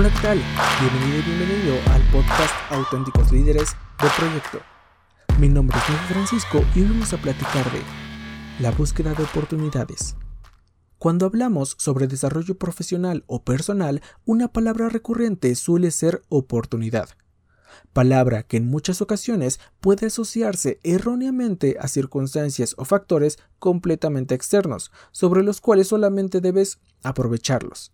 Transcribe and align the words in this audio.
Hola, 0.00 0.08
¿qué 0.14 0.20
tal? 0.22 0.42
Bienvenido 0.80 1.18
y 1.18 1.36
bienvenido 1.36 1.74
al 1.92 2.00
podcast 2.10 2.54
Auténticos 2.70 3.30
Líderes 3.32 3.76
de 4.02 4.08
Proyecto. 4.16 4.60
Mi 5.38 5.50
nombre 5.50 5.76
es 5.76 5.90
Miguel 5.90 6.06
Francisco 6.06 6.64
y 6.74 6.80
hoy 6.80 6.88
vamos 6.88 7.12
a 7.12 7.18
platicar 7.18 7.70
de 7.70 7.82
la 8.60 8.70
búsqueda 8.70 9.12
de 9.12 9.24
oportunidades. 9.24 10.16
Cuando 10.96 11.26
hablamos 11.26 11.76
sobre 11.78 12.06
desarrollo 12.06 12.56
profesional 12.56 13.24
o 13.26 13.44
personal, 13.44 14.00
una 14.24 14.48
palabra 14.48 14.88
recurrente 14.88 15.54
suele 15.54 15.90
ser 15.90 16.22
oportunidad 16.30 17.10
palabra 17.92 18.42
que 18.42 18.56
en 18.56 18.66
muchas 18.66 19.02
ocasiones 19.02 19.60
puede 19.80 20.06
asociarse 20.06 20.80
erróneamente 20.82 21.76
a 21.78 21.88
circunstancias 21.88 22.74
o 22.78 22.86
factores 22.86 23.38
completamente 23.58 24.34
externos, 24.34 24.90
sobre 25.12 25.42
los 25.42 25.60
cuales 25.60 25.88
solamente 25.88 26.40
debes 26.40 26.78
aprovecharlos. 27.02 27.92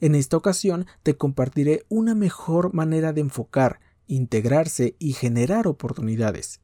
En 0.00 0.14
esta 0.14 0.36
ocasión 0.36 0.86
te 1.02 1.16
compartiré 1.16 1.84
una 1.88 2.14
mejor 2.14 2.74
manera 2.74 3.12
de 3.12 3.20
enfocar, 3.20 3.80
integrarse 4.06 4.96
y 4.98 5.12
generar 5.12 5.66
oportunidades. 5.66 6.60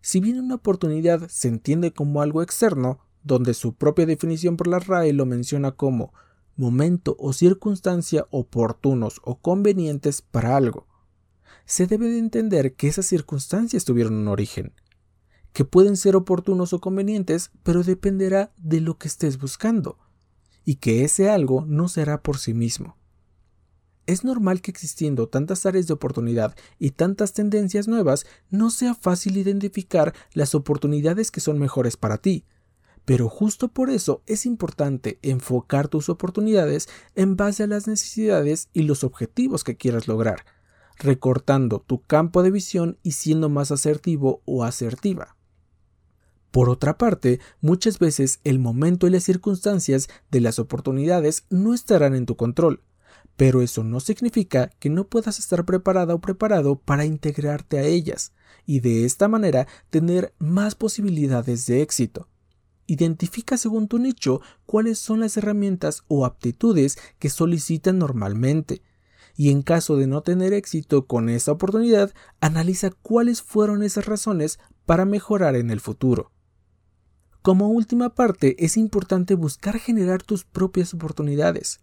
Si 0.00 0.20
bien 0.20 0.38
una 0.38 0.54
oportunidad 0.56 1.28
se 1.28 1.48
entiende 1.48 1.92
como 1.92 2.22
algo 2.22 2.42
externo, 2.42 3.00
donde 3.22 3.54
su 3.54 3.74
propia 3.74 4.06
definición 4.06 4.56
por 4.56 4.66
la 4.66 4.78
RAE 4.78 5.12
lo 5.12 5.26
menciona 5.26 5.72
como 5.72 6.12
momento 6.56 7.16
o 7.18 7.32
circunstancia 7.32 8.26
oportunos 8.30 9.20
o 9.24 9.38
convenientes 9.38 10.22
para 10.22 10.56
algo, 10.56 10.86
se 11.66 11.86
debe 11.86 12.08
de 12.08 12.18
entender 12.18 12.74
que 12.74 12.88
esas 12.88 13.06
circunstancias 13.06 13.84
tuvieron 13.84 14.14
un 14.14 14.28
origen, 14.28 14.72
que 15.52 15.64
pueden 15.64 15.96
ser 15.96 16.16
oportunos 16.16 16.72
o 16.72 16.80
convenientes, 16.80 17.50
pero 17.62 17.82
dependerá 17.82 18.52
de 18.56 18.80
lo 18.80 18.98
que 18.98 19.08
estés 19.08 19.38
buscando 19.38 19.98
y 20.64 20.76
que 20.76 21.04
ese 21.04 21.30
algo 21.30 21.64
no 21.66 21.88
será 21.88 22.22
por 22.22 22.38
sí 22.38 22.54
mismo. 22.54 22.96
Es 24.06 24.24
normal 24.24 24.60
que 24.60 24.70
existiendo 24.70 25.28
tantas 25.28 25.66
áreas 25.66 25.86
de 25.86 25.92
oportunidad 25.92 26.56
y 26.78 26.90
tantas 26.90 27.32
tendencias 27.32 27.86
nuevas, 27.86 28.26
no 28.50 28.70
sea 28.70 28.94
fácil 28.94 29.36
identificar 29.36 30.14
las 30.32 30.54
oportunidades 30.54 31.30
que 31.30 31.40
son 31.40 31.58
mejores 31.58 31.96
para 31.96 32.18
ti. 32.18 32.44
Pero 33.04 33.28
justo 33.28 33.68
por 33.68 33.88
eso 33.88 34.22
es 34.26 34.46
importante 34.46 35.18
enfocar 35.22 35.88
tus 35.88 36.08
oportunidades 36.08 36.88
en 37.14 37.36
base 37.36 37.62
a 37.62 37.66
las 37.66 37.86
necesidades 37.86 38.68
y 38.72 38.82
los 38.82 39.04
objetivos 39.04 39.64
que 39.64 39.76
quieras 39.76 40.08
lograr, 40.08 40.44
recortando 40.98 41.80
tu 41.80 42.02
campo 42.02 42.42
de 42.42 42.50
visión 42.50 42.98
y 43.02 43.12
siendo 43.12 43.48
más 43.48 43.70
asertivo 43.70 44.42
o 44.44 44.64
asertiva. 44.64 45.36
Por 46.50 46.68
otra 46.68 46.98
parte, 46.98 47.40
muchas 47.60 47.98
veces 47.98 48.40
el 48.42 48.58
momento 48.58 49.06
y 49.06 49.10
las 49.10 49.24
circunstancias 49.24 50.08
de 50.30 50.40
las 50.40 50.58
oportunidades 50.58 51.44
no 51.48 51.74
estarán 51.74 52.14
en 52.14 52.26
tu 52.26 52.36
control, 52.36 52.82
pero 53.36 53.62
eso 53.62 53.84
no 53.84 54.00
significa 54.00 54.70
que 54.80 54.90
no 54.90 55.06
puedas 55.06 55.38
estar 55.38 55.64
preparada 55.64 56.14
o 56.14 56.20
preparado 56.20 56.76
para 56.76 57.04
integrarte 57.04 57.78
a 57.78 57.84
ellas 57.84 58.32
y 58.66 58.80
de 58.80 59.04
esta 59.04 59.28
manera 59.28 59.68
tener 59.90 60.34
más 60.38 60.74
posibilidades 60.74 61.66
de 61.66 61.82
éxito. 61.82 62.28
Identifica 62.86 63.56
según 63.56 63.86
tu 63.86 64.00
nicho 64.00 64.40
cuáles 64.66 64.98
son 64.98 65.20
las 65.20 65.36
herramientas 65.36 66.02
o 66.08 66.26
aptitudes 66.26 66.98
que 67.20 67.30
solicitan 67.30 67.98
normalmente 67.98 68.82
y 69.36 69.50
en 69.50 69.62
caso 69.62 69.96
de 69.96 70.08
no 70.08 70.22
tener 70.22 70.52
éxito 70.52 71.06
con 71.06 71.28
esa 71.28 71.52
oportunidad, 71.52 72.12
analiza 72.40 72.90
cuáles 72.90 73.40
fueron 73.40 73.82
esas 73.82 74.06
razones 74.06 74.58
para 74.84 75.04
mejorar 75.04 75.56
en 75.56 75.70
el 75.70 75.80
futuro. 75.80 76.32
Como 77.42 77.68
última 77.68 78.14
parte, 78.14 78.64
es 78.64 78.76
importante 78.76 79.34
buscar 79.34 79.78
generar 79.78 80.22
tus 80.22 80.44
propias 80.44 80.92
oportunidades. 80.92 81.80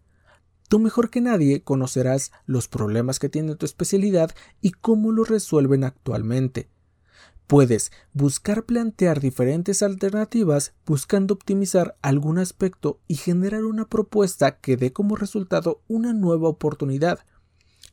Tú 0.69 0.77
mejor 0.77 1.09
que 1.09 1.19
nadie 1.19 1.63
conocerás 1.63 2.31
los 2.45 2.67
problemas 2.67 3.17
que 3.17 3.29
tiene 3.29 3.55
tu 3.55 3.65
especialidad 3.65 4.35
y 4.61 4.71
cómo 4.71 5.11
los 5.11 5.29
resuelven 5.29 5.83
actualmente. 5.83 6.69
Puedes 7.47 7.91
buscar 8.13 8.65
plantear 8.65 9.19
diferentes 9.19 9.81
alternativas 9.81 10.73
buscando 10.85 11.33
optimizar 11.33 11.97
algún 12.01 12.37
aspecto 12.37 12.99
y 13.07 13.15
generar 13.15 13.63
una 13.63 13.87
propuesta 13.87 14.59
que 14.59 14.77
dé 14.77 14.93
como 14.93 15.15
resultado 15.15 15.81
una 15.87 16.13
nueva 16.13 16.49
oportunidad 16.49 17.19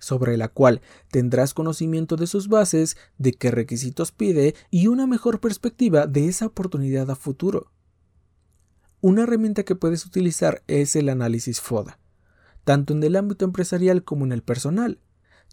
sobre 0.04 0.37
la 0.37 0.48
cual 0.48 0.81
tendrás 1.10 1.54
conocimiento 1.54 2.16
de 2.16 2.26
sus 2.26 2.48
bases, 2.48 2.97
de 3.19 3.32
qué 3.32 3.50
requisitos 3.50 4.12
pide 4.12 4.54
y 4.70 4.87
una 4.87 5.06
mejor 5.06 5.41
perspectiva 5.41 6.06
de 6.06 6.28
esa 6.28 6.47
oportunidad 6.47 7.10
a 7.10 7.16
futuro. 7.16 7.72
Una 9.00 9.25
herramienta 9.25 9.64
que 9.64 9.75
puedes 9.75 10.06
utilizar 10.06 10.62
es 10.66 10.97
el 10.97 11.09
análisis 11.09 11.60
FODA, 11.60 11.98
tanto 12.64 12.93
en 12.94 13.03
el 13.03 13.16
ámbito 13.16 13.44
empresarial 13.44 14.04
como 14.04 14.25
en 14.25 14.32
el 14.32 14.43
personal, 14.43 15.00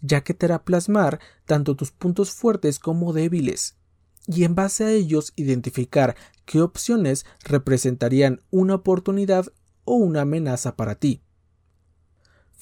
ya 0.00 0.22
que 0.22 0.34
te 0.34 0.46
hará 0.46 0.64
plasmar 0.64 1.20
tanto 1.44 1.76
tus 1.76 1.90
puntos 1.90 2.30
fuertes 2.30 2.78
como 2.78 3.12
débiles, 3.12 3.76
y 4.26 4.44
en 4.44 4.54
base 4.54 4.84
a 4.84 4.90
ellos 4.90 5.32
identificar 5.36 6.16
qué 6.44 6.60
opciones 6.60 7.26
representarían 7.44 8.40
una 8.50 8.76
oportunidad 8.76 9.46
o 9.84 9.96
una 9.96 10.22
amenaza 10.22 10.76
para 10.76 10.94
ti. 10.94 11.22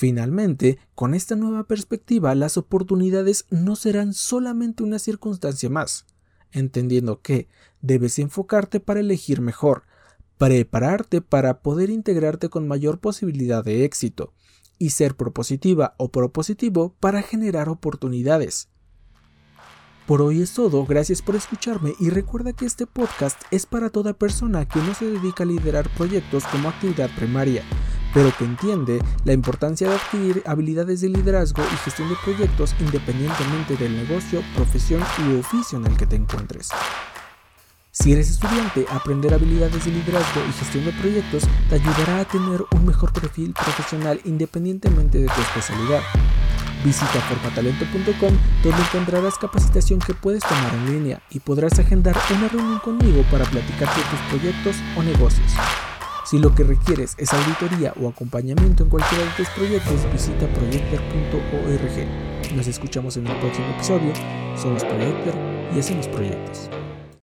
Finalmente, 0.00 0.78
con 0.94 1.12
esta 1.12 1.36
nueva 1.36 1.64
perspectiva, 1.64 2.34
las 2.34 2.56
oportunidades 2.56 3.44
no 3.50 3.76
serán 3.76 4.14
solamente 4.14 4.82
una 4.82 4.98
circunstancia 4.98 5.68
más, 5.68 6.06
entendiendo 6.52 7.20
que 7.20 7.48
debes 7.82 8.18
enfocarte 8.18 8.80
para 8.80 9.00
elegir 9.00 9.42
mejor, 9.42 9.82
prepararte 10.38 11.20
para 11.20 11.60
poder 11.60 11.90
integrarte 11.90 12.48
con 12.48 12.66
mayor 12.66 12.98
posibilidad 12.98 13.62
de 13.62 13.84
éxito, 13.84 14.32
y 14.78 14.88
ser 14.88 15.16
propositiva 15.16 15.96
o 15.98 16.10
propositivo 16.10 16.94
para 16.98 17.20
generar 17.20 17.68
oportunidades. 17.68 18.70
Por 20.06 20.22
hoy 20.22 20.40
es 20.40 20.54
todo, 20.54 20.86
gracias 20.86 21.20
por 21.20 21.36
escucharme 21.36 21.92
y 22.00 22.08
recuerda 22.08 22.54
que 22.54 22.64
este 22.64 22.86
podcast 22.86 23.38
es 23.50 23.66
para 23.66 23.90
toda 23.90 24.14
persona 24.14 24.66
que 24.66 24.80
no 24.80 24.94
se 24.94 25.04
dedica 25.04 25.42
a 25.42 25.46
liderar 25.46 25.90
proyectos 25.90 26.44
como 26.46 26.70
actividad 26.70 27.10
primaria 27.16 27.62
pero 28.12 28.32
que 28.36 28.44
entiende 28.44 29.00
la 29.24 29.32
importancia 29.32 29.88
de 29.88 29.94
adquirir 29.94 30.42
habilidades 30.46 31.00
de 31.00 31.08
liderazgo 31.08 31.62
y 31.62 31.76
gestión 31.78 32.08
de 32.08 32.16
proyectos 32.24 32.74
independientemente 32.80 33.76
del 33.76 33.96
negocio, 33.96 34.42
profesión 34.54 35.02
u 35.28 35.38
oficio 35.38 35.78
en 35.78 35.86
el 35.86 35.96
que 35.96 36.06
te 36.06 36.16
encuentres. 36.16 36.70
Si 37.92 38.12
eres 38.12 38.30
estudiante, 38.30 38.86
aprender 38.88 39.34
habilidades 39.34 39.84
de 39.84 39.90
liderazgo 39.90 40.40
y 40.48 40.52
gestión 40.52 40.84
de 40.84 40.92
proyectos 40.92 41.42
te 41.68 41.74
ayudará 41.74 42.20
a 42.20 42.24
tener 42.24 42.64
un 42.72 42.86
mejor 42.86 43.12
perfil 43.12 43.52
profesional 43.52 44.20
independientemente 44.24 45.18
de 45.18 45.26
tu 45.26 45.40
especialidad. 45.40 46.00
Visita 46.84 47.20
formatalento.com 47.28 48.32
donde 48.62 48.82
encontrarás 48.82 49.36
capacitación 49.38 49.98
que 49.98 50.14
puedes 50.14 50.42
tomar 50.44 50.72
en 50.72 50.94
línea 50.94 51.22
y 51.30 51.40
podrás 51.40 51.78
agendar 51.78 52.16
una 52.30 52.48
reunión 52.48 52.78
conmigo 52.78 53.22
para 53.30 53.44
platicar 53.44 53.88
de 53.88 54.02
tus 54.02 54.20
proyectos 54.30 54.76
o 54.96 55.02
negocios. 55.02 55.52
Si 56.30 56.38
lo 56.38 56.54
que 56.54 56.62
requieres 56.62 57.16
es 57.18 57.32
auditoría 57.32 57.92
o 58.00 58.06
acompañamiento 58.06 58.84
en 58.84 58.88
cualquiera 58.88 59.24
de 59.24 59.30
tus 59.32 59.48
proyectos, 59.48 60.06
visita 60.12 60.46
proyector.org. 60.54 62.54
Nos 62.54 62.68
escuchamos 62.68 63.16
en 63.16 63.26
el 63.26 63.36
próximo 63.40 63.66
episodio. 63.74 64.12
Somos 64.56 64.84
Proyector 64.84 65.34
y 65.74 65.80
hacemos 65.80 66.06
proyectos. 66.06 66.70